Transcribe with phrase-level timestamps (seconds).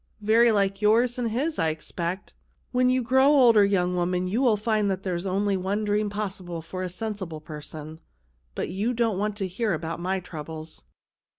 [0.33, 2.33] "Very like yours and his, I expect;
[2.71, 6.81] when you grow older, young woman, you'll find there's really only one dream possible for
[6.81, 7.99] a sensible person.
[8.55, 10.85] But you don't want to hear about my troubles.